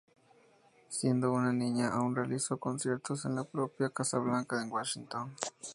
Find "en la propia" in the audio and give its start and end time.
3.25-3.91